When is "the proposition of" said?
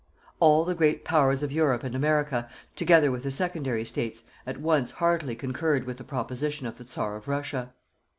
5.97-6.79